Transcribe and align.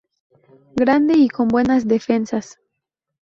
Grande 0.75 1.13
y 1.15 1.27
con 1.29 1.47
buenas 1.47 1.87
defensas. 1.87 2.57